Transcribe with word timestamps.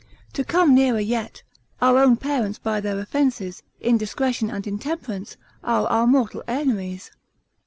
To 0.33 0.43
come 0.43 0.73
nearer 0.73 0.99
yet, 0.99 1.43
our 1.79 1.99
own 1.99 2.17
parents 2.17 2.57
by 2.57 2.79
their 2.79 2.99
offences, 2.99 3.61
indiscretion 3.79 4.49
and 4.49 4.65
intemperance, 4.65 5.37
are 5.63 5.85
our 5.89 6.07
mortal 6.07 6.41
enemies. 6.47 7.11